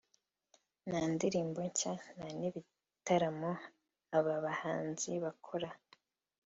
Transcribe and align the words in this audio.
nta 0.87 1.01
ndirimbo 1.13 1.59
nshya 1.69 1.93
nta 2.15 2.27
n'ibitaramo 2.39 3.51
aba 4.17 4.35
bahanzi 4.45 5.11
bakora 5.23 5.69